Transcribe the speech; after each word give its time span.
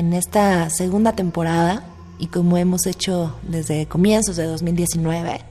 En 0.00 0.14
esta 0.14 0.70
segunda 0.70 1.12
temporada, 1.12 1.84
y 2.18 2.28
como 2.28 2.56
hemos 2.56 2.86
hecho 2.86 3.36
desde 3.42 3.84
comienzos 3.84 4.36
de 4.36 4.44
2019, 4.44 5.42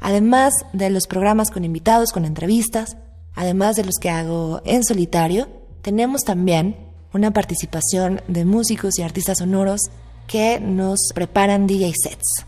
además 0.00 0.54
de 0.72 0.88
los 0.88 1.06
programas 1.06 1.50
con 1.50 1.66
invitados, 1.66 2.10
con 2.10 2.24
entrevistas, 2.24 2.96
además 3.34 3.76
de 3.76 3.84
los 3.84 3.96
que 4.00 4.08
hago 4.08 4.62
en 4.64 4.84
solitario, 4.84 5.48
tenemos 5.82 6.22
también 6.22 6.78
una 7.12 7.32
participación 7.32 8.22
de 8.26 8.46
músicos 8.46 8.98
y 8.98 9.02
artistas 9.02 9.36
sonoros 9.40 9.82
que 10.28 10.60
nos 10.60 11.10
preparan 11.14 11.66
DJ 11.66 11.92
sets. 11.92 12.46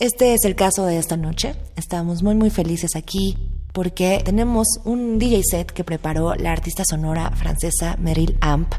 Este 0.00 0.34
es 0.34 0.44
el 0.44 0.56
caso 0.56 0.84
de 0.84 0.98
esta 0.98 1.16
noche. 1.16 1.54
Estamos 1.76 2.24
muy 2.24 2.34
muy 2.34 2.50
felices 2.50 2.96
aquí 2.96 3.38
porque 3.72 4.20
tenemos 4.24 4.66
un 4.84 5.20
DJ 5.20 5.42
set 5.48 5.70
que 5.70 5.84
preparó 5.84 6.34
la 6.34 6.50
artista 6.50 6.82
sonora 6.84 7.30
francesa 7.36 7.96
Meryl 8.00 8.36
Amp, 8.40 8.74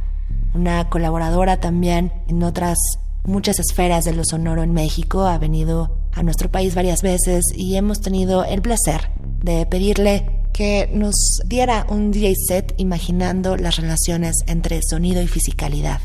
una 0.53 0.89
colaboradora 0.89 1.59
también 1.59 2.11
en 2.27 2.43
otras 2.43 2.77
muchas 3.23 3.59
esferas 3.59 4.03
de 4.05 4.13
lo 4.13 4.23
sonoro 4.25 4.63
en 4.63 4.73
México, 4.73 5.25
ha 5.25 5.37
venido 5.37 5.97
a 6.13 6.23
nuestro 6.23 6.49
país 6.49 6.75
varias 6.75 7.01
veces 7.01 7.45
y 7.55 7.75
hemos 7.75 8.01
tenido 8.01 8.43
el 8.43 8.61
placer 8.61 9.11
de 9.43 9.65
pedirle 9.65 10.41
que 10.53 10.89
nos 10.93 11.39
diera 11.45 11.85
un 11.89 12.11
DJ 12.11 12.33
set 12.47 12.73
imaginando 12.77 13.55
las 13.57 13.77
relaciones 13.77 14.35
entre 14.47 14.81
sonido 14.87 15.21
y 15.21 15.27
fisicalidad. 15.27 16.01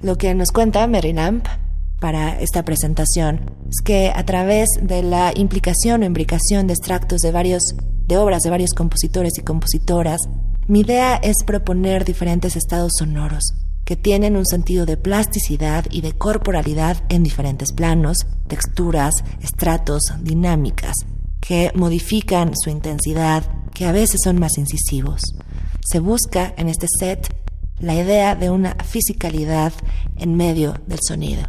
Lo 0.00 0.16
que 0.16 0.34
nos 0.34 0.52
cuenta 0.52 0.86
Meryl 0.86 1.18
Amp 1.18 1.46
para 2.00 2.38
esta 2.40 2.64
presentación 2.64 3.50
es 3.68 3.80
que 3.84 4.12
a 4.14 4.24
través 4.24 4.68
de 4.80 5.02
la 5.02 5.32
implicación 5.34 6.02
o 6.02 6.06
imbricación 6.06 6.68
de 6.68 6.74
extractos 6.74 7.20
de 7.20 7.32
varios 7.32 7.74
de 8.06 8.16
obras 8.16 8.42
de 8.42 8.50
varios 8.50 8.72
compositores 8.72 9.36
y 9.36 9.42
compositoras, 9.42 10.20
mi 10.68 10.80
idea 10.80 11.16
es 11.16 11.36
proponer 11.46 12.04
diferentes 12.04 12.54
estados 12.54 12.92
sonoros 12.98 13.54
que 13.86 13.96
tienen 13.96 14.36
un 14.36 14.44
sentido 14.44 14.84
de 14.84 14.98
plasticidad 14.98 15.86
y 15.90 16.02
de 16.02 16.12
corporalidad 16.12 17.02
en 17.08 17.22
diferentes 17.22 17.72
planos, 17.72 18.18
texturas, 18.48 19.14
estratos, 19.40 20.02
dinámicas, 20.20 20.92
que 21.40 21.72
modifican 21.74 22.52
su 22.54 22.68
intensidad, 22.68 23.44
que 23.72 23.86
a 23.86 23.92
veces 23.92 24.20
son 24.22 24.38
más 24.38 24.58
incisivos. 24.58 25.22
Se 25.80 26.00
busca 26.00 26.52
en 26.58 26.68
este 26.68 26.86
set 26.98 27.34
la 27.80 27.94
idea 27.94 28.34
de 28.34 28.50
una 28.50 28.76
fisicalidad 28.84 29.72
en 30.16 30.36
medio 30.36 30.74
del 30.86 30.98
sonido. 31.00 31.44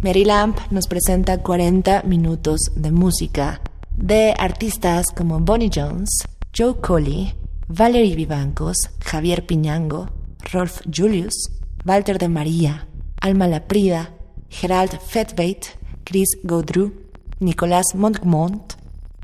Mary 0.00 0.24
Lamp 0.24 0.58
nos 0.72 0.88
presenta 0.88 1.38
40 1.38 2.02
minutos 2.02 2.72
de 2.74 2.90
música 2.90 3.60
de 3.96 4.34
artistas 4.36 5.06
como 5.16 5.38
Bonnie 5.38 5.70
Jones, 5.72 6.10
Joe 6.52 6.74
Colley, 6.80 7.32
Valerie 7.68 8.14
Vivancos, 8.14 8.76
Javier 9.00 9.46
Piñango, 9.46 10.08
Rolf 10.52 10.82
Julius, 10.92 11.50
Walter 11.84 12.18
de 12.18 12.28
María, 12.28 12.86
Alma 13.20 13.48
Laprida, 13.48 14.10
Gerald 14.50 14.98
Fetbeit, 15.00 15.78
Chris 16.04 16.28
Gaudreau, 16.42 16.92
Nicolás 17.40 17.94
Montmont, 17.94 18.74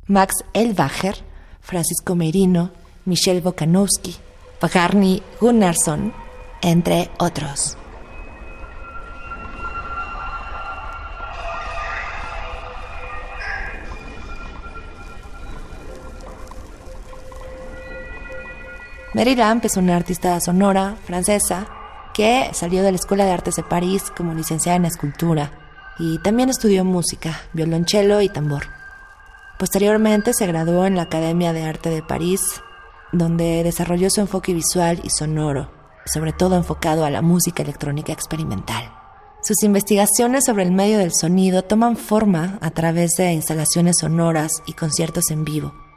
Max 0.06 0.36
Elbacher, 0.54 1.16
Francisco 1.60 2.14
Merino, 2.14 2.70
Michelle 3.04 3.42
Bokanowski, 3.42 4.16
Bagarni 4.60 5.22
Gunnarsson, 5.40 6.12
entre 6.62 7.10
otros. 7.18 7.76
Mary 19.12 19.34
Lamp 19.34 19.64
es 19.64 19.76
una 19.76 19.96
artista 19.96 20.38
sonora 20.38 20.96
francesa 21.04 21.66
que 22.14 22.48
salió 22.52 22.84
de 22.84 22.92
la 22.92 22.96
Escuela 22.96 23.24
de 23.24 23.32
Artes 23.32 23.56
de 23.56 23.64
París 23.64 24.04
como 24.16 24.34
licenciada 24.34 24.76
en 24.76 24.84
escultura 24.84 25.50
y 25.98 26.18
también 26.18 26.48
estudió 26.48 26.84
música, 26.84 27.40
violonchelo 27.52 28.22
y 28.22 28.28
tambor. 28.28 28.68
Posteriormente 29.58 30.32
se 30.32 30.46
graduó 30.46 30.86
en 30.86 30.94
la 30.94 31.02
Academia 31.02 31.52
de 31.52 31.64
Arte 31.64 31.90
de 31.90 32.04
París, 32.04 32.62
donde 33.10 33.64
desarrolló 33.64 34.10
su 34.10 34.20
enfoque 34.20 34.54
visual 34.54 35.00
y 35.02 35.10
sonoro, 35.10 35.72
sobre 36.06 36.32
todo 36.32 36.54
enfocado 36.54 37.04
a 37.04 37.10
la 37.10 37.20
música 37.20 37.64
electrónica 37.64 38.12
experimental. 38.12 38.92
Sus 39.42 39.64
investigaciones 39.64 40.44
sobre 40.44 40.62
el 40.62 40.70
medio 40.70 40.98
del 40.98 41.12
sonido 41.12 41.62
toman 41.62 41.96
forma 41.96 42.58
a 42.60 42.70
través 42.70 43.10
de 43.18 43.32
instalaciones 43.32 43.96
sonoras 43.98 44.62
y 44.66 44.74
conciertos 44.74 45.32
en 45.32 45.44
vivo 45.44 45.89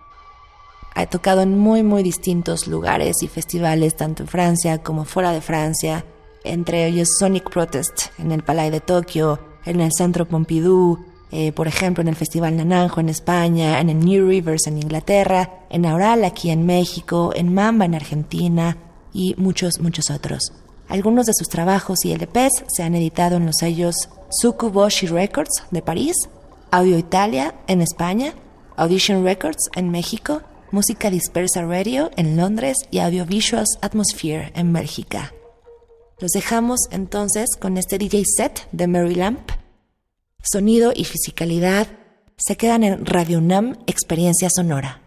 ha 0.95 1.05
tocado 1.07 1.41
en 1.41 1.57
muy, 1.57 1.83
muy 1.83 2.03
distintos 2.03 2.67
lugares 2.67 3.23
y 3.23 3.27
festivales, 3.27 3.95
tanto 3.95 4.23
en 4.23 4.29
Francia 4.29 4.83
como 4.83 5.05
fuera 5.05 5.31
de 5.31 5.41
Francia, 5.41 6.05
entre 6.43 6.87
ellos 6.87 7.09
Sonic 7.17 7.49
Protest 7.49 8.09
en 8.19 8.31
el 8.31 8.43
Palais 8.43 8.71
de 8.71 8.79
Tokio, 8.79 9.39
en 9.65 9.81
el 9.81 9.91
Centro 9.91 10.27
Pompidou, 10.27 10.99
eh, 11.31 11.51
por 11.51 11.67
ejemplo, 11.67 12.01
en 12.01 12.09
el 12.09 12.15
Festival 12.15 12.55
Nananjo 12.55 12.99
en 12.99 13.09
España, 13.09 13.79
en 13.79 13.89
el 13.89 13.99
New 13.99 14.27
Rivers 14.27 14.67
en 14.67 14.77
Inglaterra, 14.77 15.65
en 15.69 15.85
Aural 15.85 16.23
aquí 16.25 16.51
en 16.51 16.65
México, 16.65 17.31
en 17.35 17.53
Mamba 17.53 17.85
en 17.85 17.95
Argentina 17.95 18.77
y 19.13 19.33
muchos, 19.37 19.79
muchos 19.79 20.11
otros. 20.11 20.53
Algunos 20.89 21.25
de 21.25 21.33
sus 21.33 21.49
trabajos 21.49 22.05
y 22.05 22.13
LPs 22.13 22.65
se 22.67 22.83
han 22.83 22.93
editado 22.93 23.37
en 23.37 23.47
los 23.47 23.55
sellos 23.57 23.95
Sukuboshi 24.29 25.07
Records 25.07 25.63
de 25.71 25.81
París, 25.81 26.15
Audio 26.69 26.99
Italia 26.99 27.55
en 27.67 27.81
España, 27.81 28.33
Audition 28.75 29.23
Records 29.23 29.69
en 29.75 29.89
México 29.89 30.41
Música 30.73 31.11
Dispersa 31.11 31.61
Radio 31.61 32.09
en 32.17 32.35
Londres 32.35 32.77
y 32.89 32.97
Audiovisuals 32.97 33.77
Atmosphere 33.81 34.51
en 34.55 34.73
Bélgica. 34.73 35.31
Los 36.19 36.31
dejamos 36.31 36.79
entonces 36.89 37.49
con 37.59 37.77
este 37.77 37.99
DJ 37.99 38.23
set 38.25 38.67
de 38.71 38.87
Mary 38.87 39.13
Lamp. 39.13 39.51
Sonido 40.41 40.91
y 40.95 41.03
fisicalidad 41.03 41.85
se 42.37 42.57
quedan 42.57 42.83
en 42.83 43.05
Radio 43.05 43.39
Nam 43.39 43.77
Experiencia 43.85 44.49
Sonora. 44.49 45.02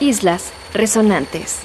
Islas 0.00 0.52
Resonantes. 0.74 1.60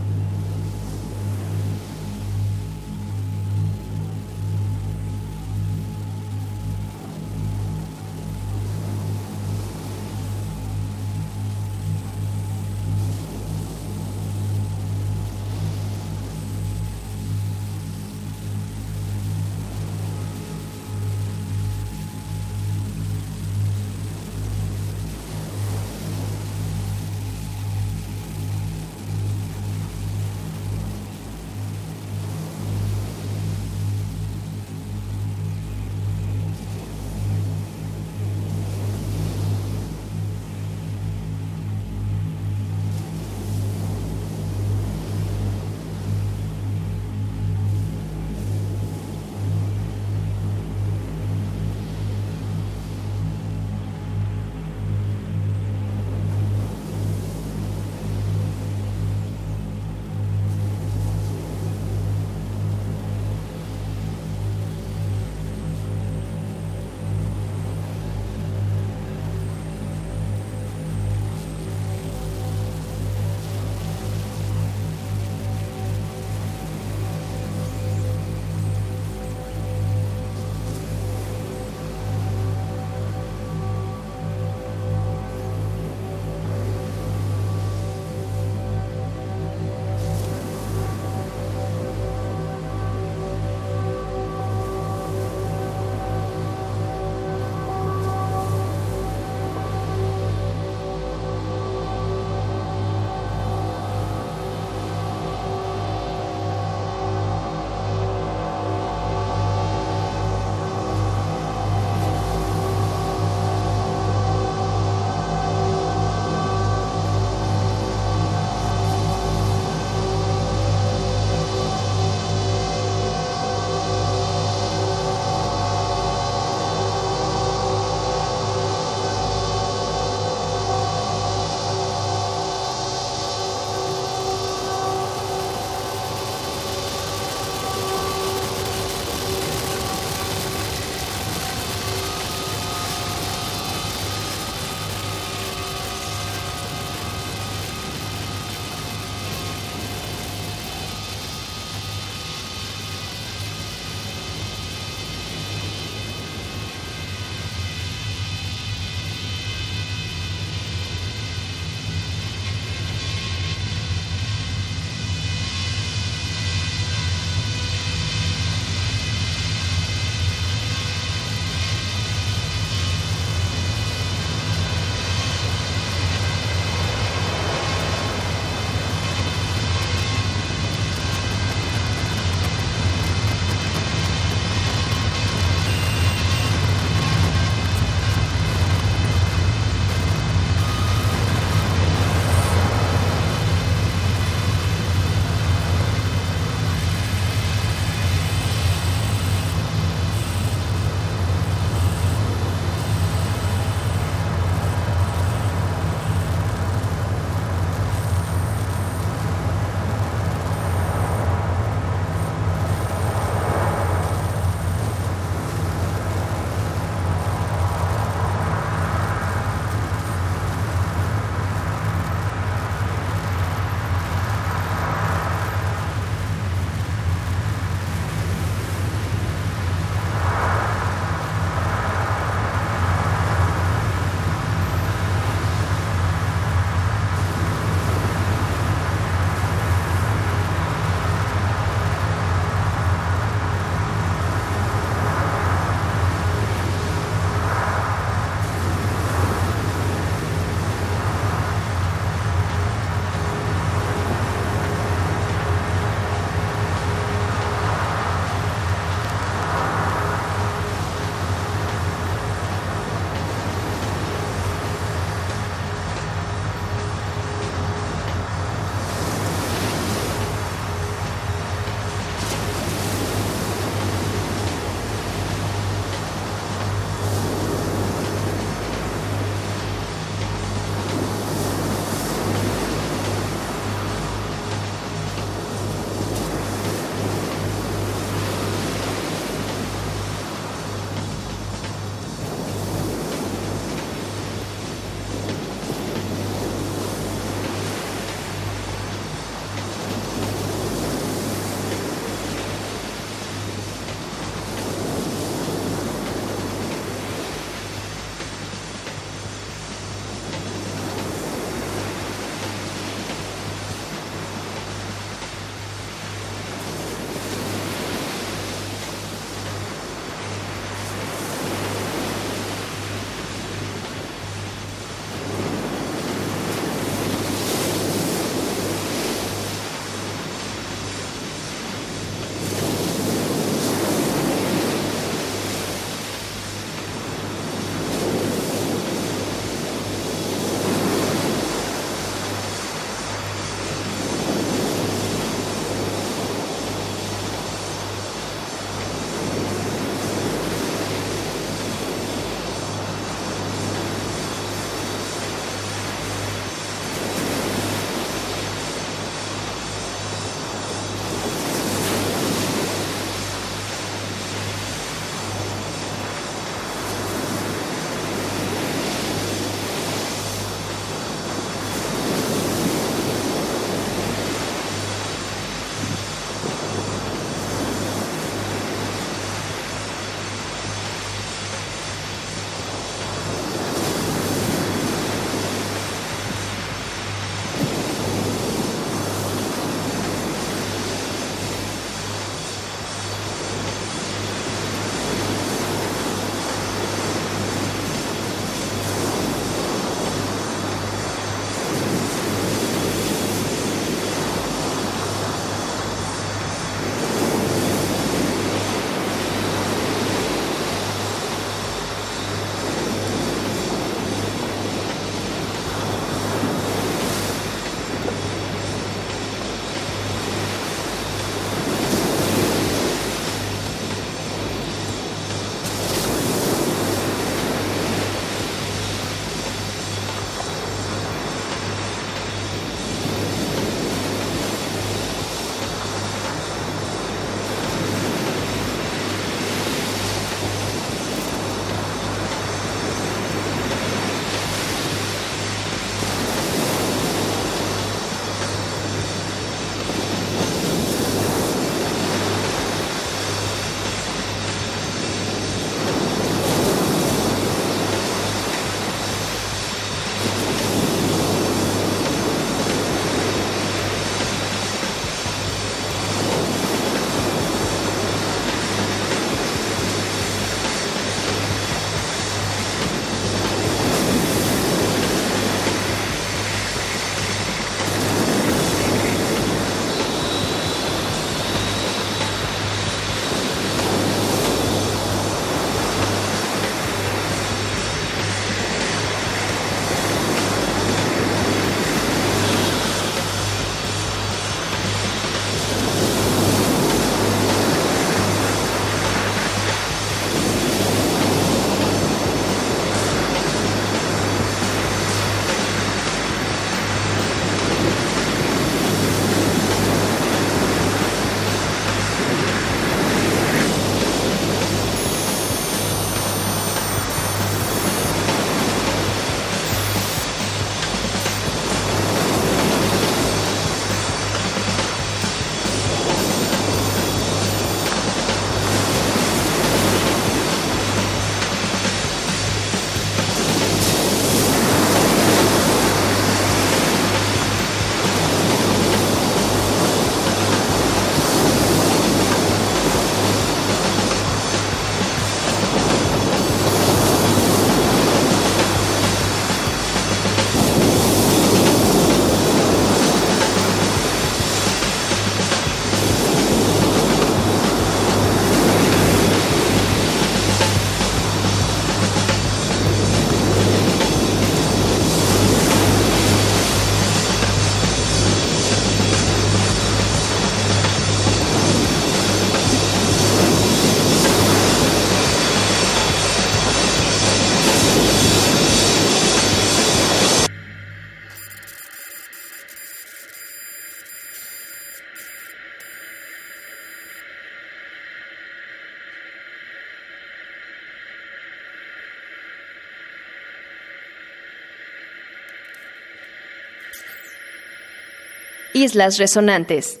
Islas 598.81 599.19
Resonantes. 599.19 600.00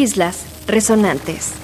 Islas 0.00 0.46
Resonantes. 0.66 1.59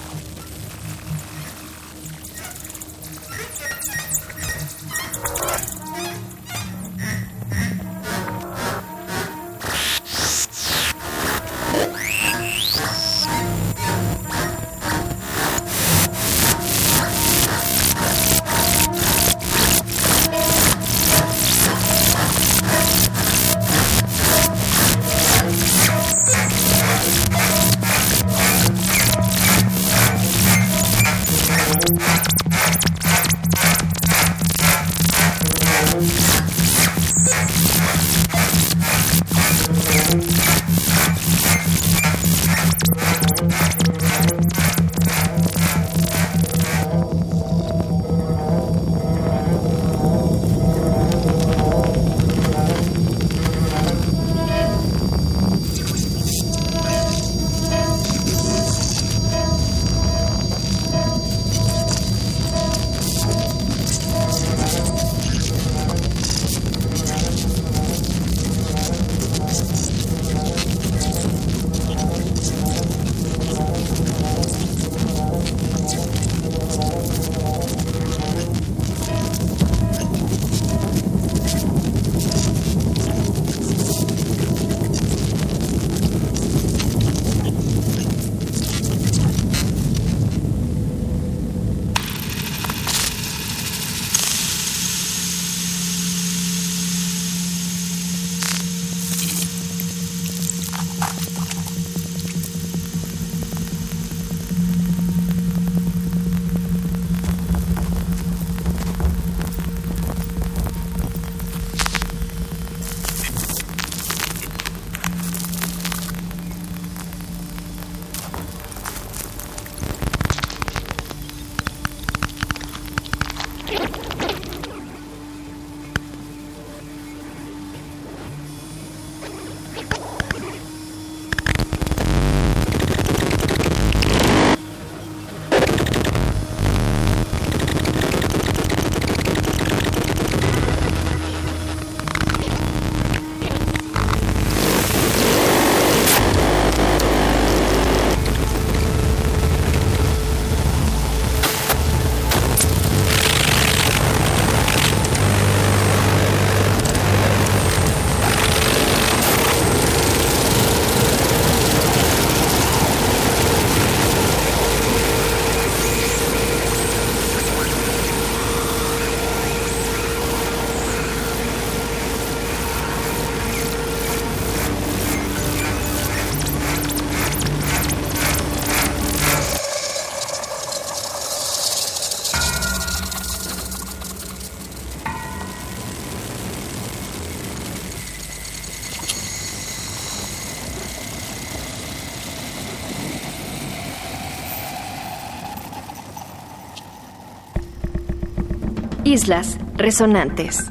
Islas 199.17 199.57
Resonantes. 199.77 200.71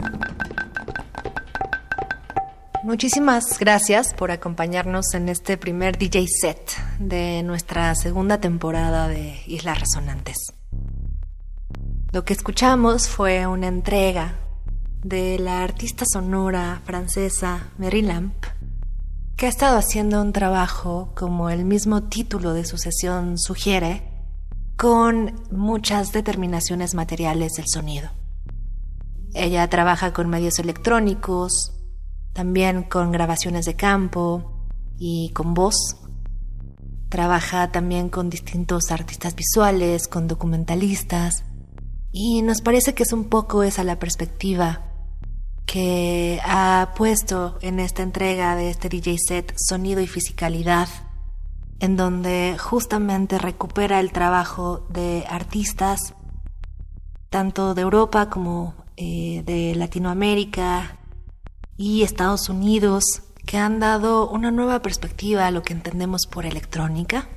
Muchísimas 2.84 3.58
gracias 3.58 4.14
por 4.14 4.30
acompañarnos 4.30 5.16
en 5.16 5.30
este 5.30 5.58
primer 5.58 5.98
DJ 5.98 6.28
set 6.28 6.60
de 7.00 7.42
nuestra 7.42 7.96
segunda 7.96 8.40
temporada 8.40 9.08
de 9.08 9.42
Islas 9.48 9.80
Resonantes. 9.80 10.54
Lo 12.12 12.24
que 12.24 12.34
escuchamos 12.34 13.08
fue 13.08 13.48
una 13.48 13.66
entrega 13.66 14.36
de 15.04 15.40
la 15.40 15.64
artista 15.64 16.06
sonora 16.06 16.84
francesa 16.86 17.72
Mary 17.80 18.04
Lamp, 18.04 18.46
que 19.38 19.48
ha 19.48 19.50
estado 19.50 19.80
haciendo 19.80 20.22
un 20.22 20.34
trabajo, 20.34 21.10
como 21.16 21.50
el 21.50 21.66
mismo 21.66 22.04
título 22.04 22.54
de 22.54 22.66
su 22.66 22.78
sesión 22.78 23.40
sugiere, 23.40 24.04
con 24.78 25.34
muchas 25.50 26.12
determinaciones 26.12 26.94
materiales 26.94 27.54
del 27.54 27.66
sonido. 27.68 28.12
Ella 29.36 29.70
trabaja 29.70 30.14
con 30.14 30.30
medios 30.30 30.60
electrónicos, 30.60 31.74
también 32.32 32.84
con 32.84 33.12
grabaciones 33.12 33.66
de 33.66 33.76
campo 33.76 34.66
y 34.98 35.32
con 35.32 35.54
voz. 35.54 35.98
Trabaja 37.10 37.70
también 37.70 38.08
con 38.08 38.30
distintos 38.30 38.92
artistas 38.92 39.36
visuales, 39.36 40.08
con 40.08 40.30
documentalistas. 40.30 41.44
Y 42.14 42.44
nos 42.44 42.62
parece 42.62 42.94
que 42.94 43.04
es 43.04 43.12
un 43.12 43.26
poco 43.26 43.64
esa 43.64 43.84
la 43.84 44.00
perspectiva 44.00 44.86
que 45.66 46.40
ha 46.46 46.94
puesto 46.96 47.58
en 47.62 47.82
esta 47.82 48.04
entrega 48.04 48.56
de 48.56 48.70
este 48.70 48.88
DJ 48.88 49.18
set 49.18 49.54
Sonido 49.58 50.00
y 50.00 50.08
Fisicalidad, 50.08 50.88
en 51.80 51.98
donde 51.98 52.56
justamente 52.58 53.38
recupera 53.38 54.00
el 54.00 54.14
trabajo 54.14 54.88
de 54.90 55.26
artistas 55.28 56.14
tanto 57.30 57.74
de 57.74 57.82
Europa 57.82 58.30
como 58.30 58.85
eh, 58.98 59.44
de 59.46 59.76
Latinoamérica 59.76 61.00
y 61.78 62.04
Estados 62.04 62.50
Unidos 62.50 63.22
que 63.46 63.58
han 63.58 63.80
dado 63.80 64.30
una 64.30 64.52
nueva 64.52 64.82
perspectiva 64.82 65.46
a 65.48 65.52
lo 65.52 65.62
que 65.62 65.74
entendemos 65.74 66.26
por 66.26 66.46
electrónica, 66.46 67.28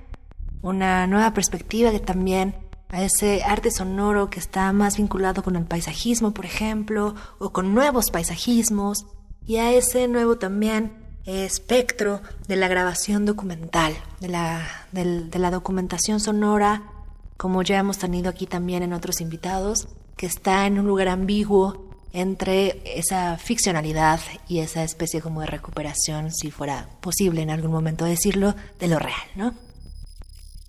una 0.62 1.06
nueva 1.06 1.34
perspectiva 1.34 1.90
que 1.90 2.00
también 2.00 2.54
a 2.88 3.02
ese 3.02 3.42
arte 3.42 3.70
sonoro 3.70 4.30
que 4.30 4.38
está 4.38 4.72
más 4.72 4.96
vinculado 4.96 5.42
con 5.42 5.56
el 5.56 5.66
paisajismo, 5.66 6.32
por 6.32 6.46
ejemplo, 6.46 7.14
o 7.38 7.52
con 7.52 7.74
nuevos 7.74 8.11
paisajismos, 8.11 9.06
y 9.46 9.56
a 9.56 9.72
ese 9.72 10.09
nuevo 10.09 10.38
también 10.38 10.92
espectro 11.24 12.22
de 12.46 12.56
la 12.56 12.68
grabación 12.68 13.26
documental, 13.26 13.94
de 14.20 14.28
la, 14.28 14.66
de 14.92 15.38
la 15.38 15.50
documentación 15.50 16.20
sonora, 16.20 16.90
como 17.36 17.62
ya 17.62 17.78
hemos 17.78 17.98
tenido 17.98 18.30
aquí 18.30 18.46
también 18.46 18.82
en 18.82 18.94
otros 18.94 19.20
invitados, 19.20 19.88
que 20.18 20.26
está 20.26 20.66
en 20.66 20.78
un 20.78 20.86
lugar 20.86 21.08
ambiguo 21.08 21.88
entre 22.12 22.82
esa 22.84 23.38
ficcionalidad 23.38 24.20
y 24.48 24.58
esa 24.58 24.84
especie 24.84 25.22
como 25.22 25.40
de 25.40 25.46
recuperación, 25.46 26.32
si 26.32 26.50
fuera 26.50 26.88
posible 27.00 27.40
en 27.40 27.50
algún 27.50 27.70
momento 27.70 28.04
decirlo, 28.04 28.54
de 28.78 28.88
lo 28.88 28.98
real, 28.98 29.22
¿no? 29.34 29.54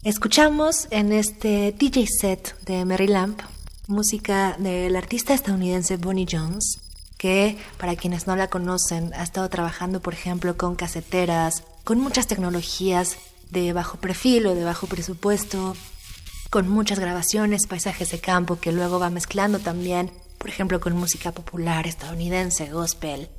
Escuchamos 0.03 0.87
en 0.91 1.11
este 1.11 1.75
DJ 1.77 2.07
set 2.07 2.57
de 2.63 2.85
Mary 2.85 3.07
Lamp 3.07 3.41
música 3.89 4.55
del 4.59 4.95
artista 4.95 5.33
estadounidense 5.33 5.97
Bonnie 5.97 6.27
Jones, 6.29 6.79
que 7.17 7.57
para 7.77 7.95
quienes 7.95 8.27
no 8.27 8.35
la 8.35 8.47
conocen 8.47 9.11
ha 9.15 9.23
estado 9.23 9.49
trabajando, 9.49 9.99
por 9.99 10.13
ejemplo, 10.13 10.55
con 10.55 10.75
caseteras, 10.75 11.63
con 11.83 11.99
muchas 11.99 12.27
tecnologías 12.27 13.17
de 13.49 13.73
bajo 13.73 13.97
perfil 13.97 14.45
o 14.45 14.55
de 14.55 14.63
bajo 14.63 14.85
presupuesto, 14.85 15.75
con 16.49 16.67
muchas 16.67 16.99
grabaciones, 16.99 17.67
paisajes 17.67 18.11
de 18.11 18.19
campo 18.19 18.59
que 18.59 18.71
luego 18.71 18.99
va 18.99 19.09
mezclando 19.09 19.59
también, 19.59 20.11
por 20.37 20.49
ejemplo, 20.49 20.79
con 20.79 20.93
música 20.93 21.31
popular 21.31 21.85
estadounidense, 21.85 22.71
gospel, 22.71 23.29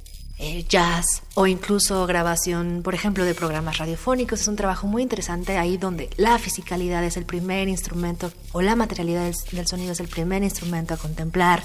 eh, 0.42 0.64
jazz 0.66 1.22
o 1.34 1.46
incluso 1.46 2.06
grabación, 2.06 2.80
por 2.82 2.94
ejemplo, 2.94 3.24
de 3.24 3.34
programas 3.34 3.76
radiofónicos. 3.76 4.40
Es 4.40 4.48
un 4.48 4.56
trabajo 4.56 4.86
muy 4.86 5.02
interesante 5.02 5.58
ahí 5.58 5.76
donde 5.76 6.08
la 6.16 6.38
fisicalidad 6.38 7.04
es 7.04 7.18
el 7.18 7.26
primer 7.26 7.68
instrumento 7.68 8.32
o 8.52 8.62
la 8.62 8.74
materialidad 8.74 9.30
del, 9.52 9.66
sonido 9.66 9.92
es 9.92 10.00
el 10.00 10.08
primer 10.08 10.42
instrumento 10.42 10.94
a 10.94 10.96
contemplar. 10.96 11.62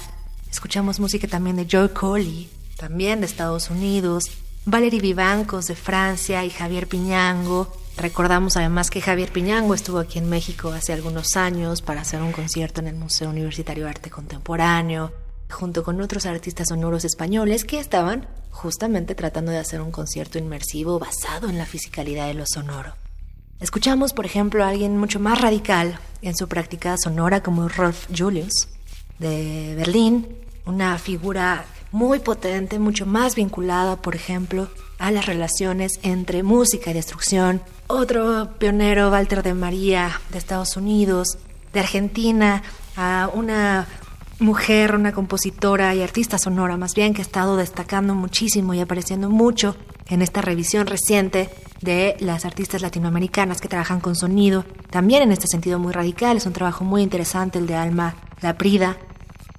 Escuchamos 0.50 1.00
música 1.00 1.26
también 1.26 1.56
de 1.56 1.66
Joe 1.70 1.90
Coley, 1.90 2.50
también 2.76 3.20
de 3.20 3.26
Estados 3.26 3.70
Unidos, 3.70 4.30
Valerie 4.66 5.00
Vivancos 5.00 5.68
de 5.68 5.74
Francia 5.74 6.44
y 6.44 6.50
Javier 6.50 6.86
Piñango. 6.86 7.72
Recordamos 7.96 8.58
además 8.58 8.90
que 8.90 9.00
Javier 9.00 9.32
Piñango 9.32 9.74
estuvo 9.74 9.98
aquí 9.98 10.18
en 10.18 10.28
México 10.28 10.70
hace 10.70 10.92
algunos 10.92 11.36
años 11.36 11.80
para 11.80 12.02
hacer 12.02 12.20
un 12.20 12.32
concierto 12.32 12.80
en 12.80 12.88
el 12.88 12.94
Museo 12.94 13.30
Universitario 13.30 13.84
de 13.84 13.90
Arte 13.90 14.10
Contemporáneo 14.10 15.12
junto 15.50 15.82
con 15.82 16.00
otros 16.00 16.26
artistas 16.26 16.68
sonoros 16.68 17.04
españoles 17.04 17.64
que 17.64 17.78
estaban 17.78 18.28
justamente 18.50 19.14
tratando 19.14 19.50
de 19.50 19.58
hacer 19.58 19.80
un 19.80 19.92
concierto 19.92 20.38
inmersivo 20.38 20.98
basado 20.98 21.48
en 21.48 21.56
la 21.56 21.64
fisicalidad 21.64 22.26
de 22.26 22.34
lo 22.34 22.44
sonoro. 22.46 22.94
Escuchamos, 23.60 24.12
por 24.12 24.26
ejemplo, 24.26 24.64
a 24.64 24.68
alguien 24.68 24.98
mucho 24.98 25.18
más 25.18 25.40
radical 25.40 25.98
en 26.20 26.36
su 26.36 26.48
práctica 26.48 26.96
sonora 26.98 27.42
como 27.42 27.68
Rolf 27.68 28.06
Julius 28.14 28.68
de 29.18 29.74
Berlín, 29.76 30.36
una 30.66 30.98
figura 30.98 31.64
muy 31.92 32.18
potente, 32.18 32.78
mucho 32.78 33.06
más 33.06 33.34
vinculada, 33.34 33.96
por 33.96 34.14
ejemplo, 34.14 34.68
a 34.98 35.10
las 35.10 35.26
relaciones 35.26 35.98
entre 36.02 36.42
música 36.42 36.90
y 36.90 36.94
destrucción. 36.94 37.60
Otro 37.86 38.50
pionero, 38.58 39.10
Walter 39.10 39.42
de 39.42 39.54
María, 39.54 40.20
de 40.30 40.38
Estados 40.38 40.76
Unidos, 40.76 41.38
de 41.72 41.80
Argentina, 41.80 42.62
a 42.96 43.30
una 43.32 43.86
mujer, 44.38 44.94
una 44.94 45.12
compositora 45.12 45.94
y 45.94 46.02
artista 46.02 46.38
sonora 46.38 46.76
más 46.76 46.94
bien 46.94 47.14
que 47.14 47.22
ha 47.22 47.24
estado 47.24 47.56
destacando 47.56 48.14
muchísimo 48.14 48.74
y 48.74 48.80
apareciendo 48.80 49.30
mucho 49.30 49.76
en 50.08 50.22
esta 50.22 50.42
revisión 50.42 50.86
reciente 50.86 51.48
de 51.80 52.16
las 52.20 52.44
artistas 52.44 52.82
latinoamericanas 52.82 53.60
que 53.60 53.68
trabajan 53.68 54.00
con 54.00 54.14
sonido, 54.14 54.64
también 54.90 55.22
en 55.22 55.32
este 55.32 55.46
sentido 55.46 55.78
muy 55.78 55.92
radical, 55.92 56.36
es 56.36 56.46
un 56.46 56.52
trabajo 56.52 56.84
muy 56.84 57.02
interesante 57.02 57.58
el 57.58 57.66
de 57.66 57.76
Alma 57.76 58.14
Laprida, 58.40 58.96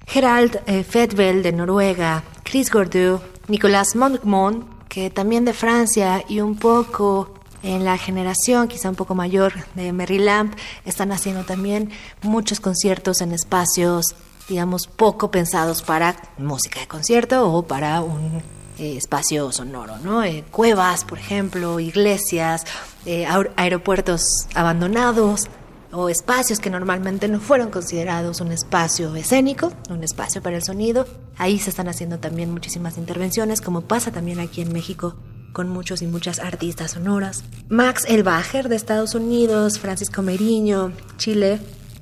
Gerald 0.06 0.60
eh, 0.66 0.84
Fedvel 0.84 1.42
de 1.42 1.52
Noruega, 1.52 2.22
Chris 2.44 2.70
Gordeau, 2.70 3.20
Nicolas 3.48 3.94
Montmont, 3.94 4.77
que 4.98 5.10
también 5.10 5.44
de 5.44 5.52
Francia 5.52 6.24
y 6.28 6.40
un 6.40 6.56
poco 6.56 7.32
en 7.62 7.84
la 7.84 7.96
generación 7.98 8.66
quizá 8.66 8.88
un 8.88 8.96
poco 8.96 9.14
mayor 9.14 9.52
de 9.76 9.92
Mary 9.92 10.18
Lamp, 10.18 10.54
están 10.84 11.12
haciendo 11.12 11.44
también 11.44 11.90
muchos 12.22 12.58
conciertos 12.58 13.20
en 13.20 13.30
espacios 13.30 14.16
digamos, 14.48 14.88
poco 14.88 15.30
pensados 15.30 15.82
para 15.82 16.16
música 16.36 16.80
de 16.80 16.88
concierto 16.88 17.48
o 17.52 17.62
para 17.62 18.00
un 18.00 18.42
eh, 18.78 18.96
espacio 18.96 19.52
sonoro, 19.52 19.98
¿no? 19.98 20.24
Eh, 20.24 20.42
cuevas, 20.50 21.04
por 21.04 21.18
ejemplo, 21.18 21.78
iglesias, 21.78 22.64
eh, 23.06 23.24
aeropuertos 23.54 24.22
abandonados 24.54 25.48
o 25.92 26.08
espacios 26.08 26.60
que 26.60 26.70
normalmente 26.70 27.28
no 27.28 27.40
fueron 27.40 27.70
considerados 27.70 28.40
un 28.40 28.52
espacio 28.52 29.14
escénico, 29.16 29.72
un 29.90 30.04
espacio 30.04 30.42
para 30.42 30.56
el 30.56 30.62
sonido. 30.62 31.06
Ahí 31.36 31.58
se 31.58 31.70
están 31.70 31.88
haciendo 31.88 32.18
también 32.18 32.50
muchísimas 32.50 32.98
intervenciones, 32.98 33.60
como 33.60 33.82
pasa 33.82 34.12
también 34.12 34.40
aquí 34.40 34.60
en 34.60 34.72
México 34.72 35.16
con 35.52 35.68
muchos 35.68 36.02
y 36.02 36.06
muchas 36.06 36.38
artistas 36.38 36.92
sonoras. 36.92 37.42
Max 37.68 38.04
Elbacher 38.06 38.68
de 38.68 38.76
Estados 38.76 39.14
Unidos, 39.14 39.78
Francisco 39.78 40.22
Meriño, 40.22 40.92
Chile, 41.16 41.58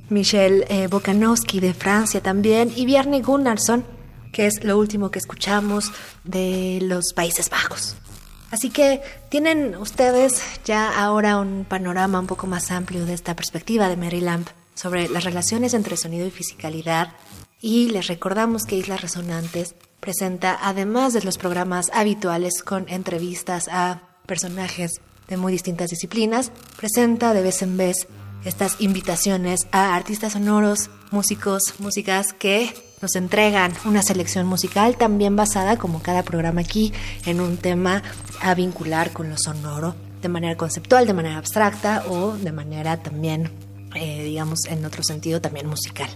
Michelle 0.08 0.66
eh, 0.68 0.88
Bokanowski 0.88 1.60
de 1.60 1.74
Francia 1.74 2.20
también 2.20 2.72
y 2.74 2.86
Bjarne 2.86 3.22
Gunnarsson, 3.22 3.84
que 4.32 4.46
es 4.46 4.62
lo 4.64 4.78
último 4.78 5.10
que 5.10 5.18
escuchamos 5.18 5.90
de 6.24 6.80
los 6.82 7.12
Países 7.14 7.48
Bajos. 7.50 7.96
Así 8.50 8.70
que 8.70 9.02
tienen 9.28 9.76
ustedes 9.76 10.42
ya 10.64 11.02
ahora 11.02 11.38
un 11.38 11.64
panorama 11.64 12.20
un 12.20 12.26
poco 12.26 12.46
más 12.46 12.70
amplio 12.70 13.04
de 13.04 13.14
esta 13.14 13.34
perspectiva 13.34 13.88
de 13.88 13.96
Mary 13.96 14.20
Lamp 14.20 14.48
sobre 14.74 15.08
las 15.08 15.24
relaciones 15.24 15.74
entre 15.74 15.96
sonido 15.96 16.26
y 16.26 16.30
fisicalidad 16.30 17.12
y 17.60 17.88
les 17.88 18.06
recordamos 18.06 18.64
que 18.64 18.76
Islas 18.76 19.00
Resonantes 19.00 19.74
presenta, 20.00 20.58
además 20.62 21.12
de 21.12 21.22
los 21.22 21.38
programas 21.38 21.90
habituales 21.92 22.62
con 22.62 22.88
entrevistas 22.88 23.68
a 23.68 24.02
personajes 24.26 25.00
de 25.26 25.36
muy 25.36 25.52
distintas 25.52 25.90
disciplinas, 25.90 26.52
presenta 26.76 27.34
de 27.34 27.42
vez 27.42 27.62
en 27.62 27.76
vez 27.76 28.06
estas 28.44 28.76
invitaciones 28.80 29.66
a 29.72 29.96
artistas 29.96 30.34
sonoros, 30.34 30.90
músicos, 31.10 31.74
músicas 31.78 32.32
que 32.32 32.72
nos 33.00 33.14
entregan 33.14 33.72
una 33.84 34.02
selección 34.02 34.46
musical 34.46 34.96
también 34.96 35.36
basada, 35.36 35.76
como 35.76 36.02
cada 36.02 36.22
programa 36.22 36.62
aquí, 36.62 36.92
en 37.24 37.40
un 37.40 37.56
tema 37.56 38.02
a 38.40 38.54
vincular 38.54 39.12
con 39.12 39.28
lo 39.28 39.36
sonoro, 39.36 39.94
de 40.22 40.28
manera 40.28 40.56
conceptual, 40.56 41.06
de 41.06 41.12
manera 41.12 41.36
abstracta 41.36 42.04
o 42.08 42.32
de 42.32 42.52
manera 42.52 42.96
también, 42.96 43.50
eh, 43.94 44.24
digamos, 44.24 44.64
en 44.66 44.84
otro 44.84 45.02
sentido 45.02 45.40
también 45.40 45.66
musical. 45.66 46.08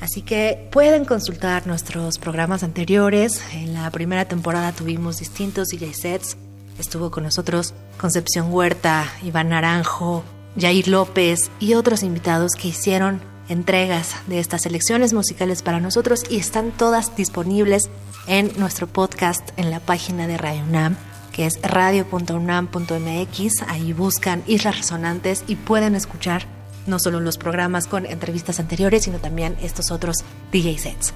Así 0.00 0.22
que 0.22 0.68
pueden 0.70 1.04
consultar 1.04 1.66
nuestros 1.66 2.18
programas 2.18 2.62
anteriores. 2.62 3.40
En 3.52 3.74
la 3.74 3.90
primera 3.90 4.26
temporada 4.26 4.72
tuvimos 4.72 5.18
distintos 5.18 5.68
DJ 5.68 5.94
sets. 5.94 6.36
Estuvo 6.78 7.10
con 7.10 7.22
nosotros 7.24 7.74
Concepción 7.98 8.52
Huerta, 8.52 9.06
Iván 9.22 9.50
Naranjo, 9.50 10.24
Jair 10.58 10.88
López 10.88 11.50
y 11.60 11.74
otros 11.74 12.02
invitados 12.02 12.52
que 12.52 12.68
hicieron 12.68 13.20
entregas 13.48 14.16
de 14.26 14.38
estas 14.38 14.62
selecciones 14.62 15.12
musicales 15.12 15.62
para 15.62 15.80
nosotros 15.80 16.24
y 16.30 16.36
están 16.36 16.70
todas 16.70 17.16
disponibles 17.16 17.90
en 18.26 18.52
nuestro 18.58 18.86
podcast 18.86 19.50
en 19.56 19.70
la 19.70 19.80
página 19.80 20.26
de 20.26 20.38
Radio 20.38 20.62
UNAM, 20.62 20.96
que 21.32 21.46
es 21.46 21.60
radio.unam.mx. 21.62 23.62
Ahí 23.68 23.92
buscan 23.92 24.42
Islas 24.46 24.78
Resonantes 24.78 25.44
y 25.46 25.56
pueden 25.56 25.94
escuchar 25.94 26.46
no 26.86 26.98
solo 26.98 27.20
los 27.20 27.38
programas 27.38 27.86
con 27.86 28.06
entrevistas 28.06 28.60
anteriores, 28.60 29.04
sino 29.04 29.18
también 29.18 29.56
estos 29.62 29.90
otros 29.90 30.16
DJ 30.52 30.78
sets. 30.78 31.14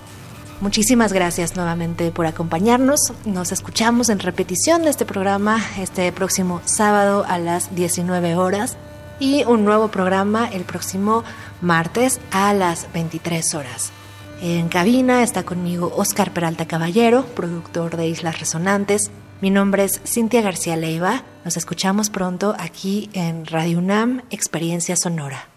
Muchísimas 0.60 1.12
gracias 1.12 1.54
nuevamente 1.54 2.10
por 2.10 2.26
acompañarnos. 2.26 3.12
Nos 3.24 3.52
escuchamos 3.52 4.08
en 4.08 4.18
repetición 4.18 4.82
de 4.82 4.90
este 4.90 5.04
programa 5.04 5.62
este 5.78 6.10
próximo 6.10 6.60
sábado 6.64 7.24
a 7.28 7.38
las 7.38 7.76
19 7.76 8.34
horas 8.34 8.76
y 9.20 9.44
un 9.44 9.64
nuevo 9.64 9.88
programa 9.88 10.48
el 10.48 10.64
próximo 10.64 11.24
martes 11.60 12.20
a 12.30 12.52
las 12.54 12.92
23 12.92 13.54
horas. 13.54 13.92
En 14.40 14.68
cabina 14.68 15.22
está 15.22 15.42
conmigo 15.42 15.92
Oscar 15.96 16.32
Peralta 16.32 16.66
Caballero, 16.66 17.24
productor 17.24 17.96
de 17.96 18.08
Islas 18.08 18.38
Resonantes. 18.38 19.10
Mi 19.40 19.50
nombre 19.50 19.84
es 19.84 20.00
Cintia 20.04 20.42
García 20.42 20.76
Leiva. 20.76 21.22
Nos 21.44 21.56
escuchamos 21.56 22.10
pronto 22.10 22.54
aquí 22.58 23.10
en 23.12 23.46
Radio 23.46 23.78
UNAM, 23.78 24.22
Experiencia 24.30 24.96
Sonora. 24.96 25.48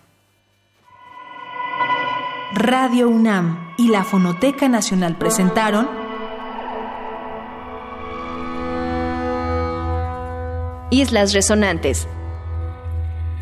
Radio 2.53 3.07
UNAM 3.07 3.73
y 3.77 3.89
la 3.89 4.03
Fonoteca 4.03 4.67
Nacional 4.67 5.17
presentaron 5.17 5.87
Islas 10.89 11.33
Resonantes 11.33 12.07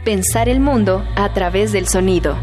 Pensar 0.06 0.48
el 0.48 0.62
mundo 0.62 1.06
a 1.18 1.34
través 1.34 1.74
del 1.74 1.86
sonido. 1.86 2.38